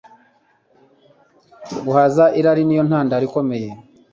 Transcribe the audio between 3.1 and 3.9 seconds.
ikomeye